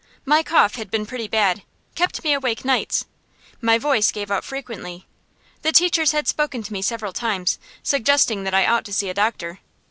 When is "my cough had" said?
0.25-0.89